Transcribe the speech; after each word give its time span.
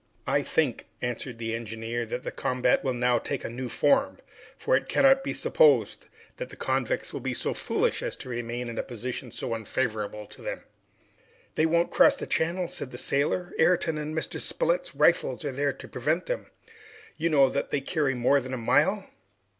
"I 0.25 0.41
think," 0.41 0.87
answered 1.03 1.37
the 1.37 1.53
engineer, 1.53 2.07
"that 2.07 2.23
the 2.23 2.31
combat 2.31 2.83
will 2.83 2.95
now 2.95 3.19
take 3.19 3.45
a 3.45 3.49
new 3.51 3.69
form, 3.69 4.17
for 4.57 4.75
it 4.75 4.89
cannot 4.89 5.23
be 5.23 5.31
supposed 5.31 6.07
that 6.37 6.49
the 6.49 6.55
convicts 6.55 7.13
will 7.13 7.19
be 7.19 7.35
so 7.35 7.53
foolish 7.53 8.01
as 8.01 8.15
to 8.15 8.29
remain 8.29 8.67
in 8.67 8.79
a 8.79 8.83
position 8.83 9.31
so 9.31 9.53
unfavorable 9.53 10.25
for 10.25 10.41
them!" 10.41 10.63
"They 11.53 11.67
won't 11.67 11.91
cross 11.91 12.15
the 12.15 12.25
channel," 12.25 12.67
said 12.67 12.89
the 12.89 12.97
sailor. 12.97 13.53
"Ayrton 13.59 13.99
and 13.99 14.15
Mr. 14.15 14.39
Spilett's 14.39 14.95
rifles 14.95 15.45
are 15.45 15.51
there 15.51 15.73
to 15.73 15.87
prevent 15.87 16.25
them. 16.25 16.47
You 17.15 17.29
know 17.29 17.49
that 17.49 17.69
they 17.69 17.79
carry 17.79 18.15
more 18.15 18.41
than 18.41 18.55
a 18.55 18.57
mile!" 18.57 19.07